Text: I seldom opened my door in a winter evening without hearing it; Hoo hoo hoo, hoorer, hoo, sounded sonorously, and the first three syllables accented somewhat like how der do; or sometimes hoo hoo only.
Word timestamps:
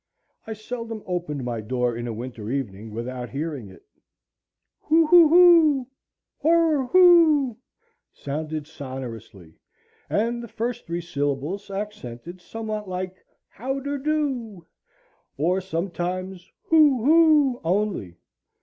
I 0.47 0.53
seldom 0.53 1.03
opened 1.05 1.43
my 1.45 1.61
door 1.61 1.95
in 1.95 2.07
a 2.07 2.11
winter 2.13 2.49
evening 2.49 2.89
without 2.89 3.29
hearing 3.29 3.69
it; 3.69 3.83
Hoo 4.85 5.05
hoo 5.05 5.29
hoo, 5.29 5.87
hoorer, 6.39 6.85
hoo, 6.87 7.55
sounded 8.11 8.65
sonorously, 8.65 9.59
and 10.09 10.41
the 10.41 10.47
first 10.47 10.87
three 10.87 11.01
syllables 11.01 11.69
accented 11.69 12.41
somewhat 12.41 12.89
like 12.89 13.23
how 13.47 13.79
der 13.79 13.99
do; 13.99 14.65
or 15.37 15.61
sometimes 15.61 16.49
hoo 16.63 17.05
hoo 17.05 17.61
only. 17.63 18.17